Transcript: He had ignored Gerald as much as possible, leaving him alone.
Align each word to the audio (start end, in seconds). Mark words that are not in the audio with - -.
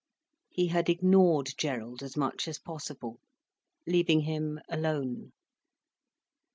He 0.49 0.69
had 0.69 0.89
ignored 0.89 1.53
Gerald 1.59 2.01
as 2.01 2.17
much 2.17 2.47
as 2.47 2.57
possible, 2.57 3.19
leaving 3.85 4.21
him 4.21 4.59
alone. 4.67 5.31